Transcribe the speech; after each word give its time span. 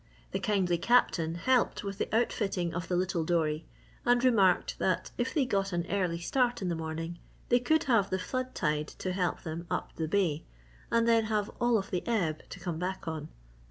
The 0.31 0.39
kindly 0.39 0.79
Captain 0.79 1.35
helped 1.35 1.83
with 1.83 1.99
the 1.99 2.09
outfitting 2.11 2.73
of 2.73 2.87
the 2.87 2.95
little 2.95 3.23
dory, 3.23 3.67
and 4.03 4.23
remarked 4.23 4.79
that 4.79 5.11
if 5.15 5.31
they 5.31 5.45
got 5.45 5.73
an 5.73 5.85
early 5.91 6.17
start 6.17 6.59
in 6.59 6.69
the 6.69 6.75
morning 6.75 7.19
they 7.49 7.59
could 7.59 7.83
have 7.83 8.09
the 8.09 8.17
flood 8.17 8.55
tide 8.55 8.87
to 8.87 9.13
help 9.13 9.43
them 9.43 9.67
up 9.69 9.95
the 9.97 10.07
bay 10.07 10.43
and 10.89 11.07
then 11.07 11.25
have 11.25 11.49
all 11.61 11.77
of 11.77 11.91
the 11.91 12.01
ebb 12.07 12.41
to 12.49 12.59
come 12.59 12.79
back 12.79 13.07
on. 13.07 13.29